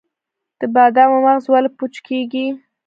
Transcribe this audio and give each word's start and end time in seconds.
د 0.59 0.61
بادامو 0.73 1.17
مغز 1.25 1.45
ولې 1.51 1.69
پوچ 1.77 1.93
کیږي؟ 2.07 2.45